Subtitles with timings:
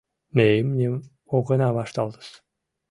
[0.35, 0.95] —Ме имньым
[1.35, 2.29] огына вашталтыс.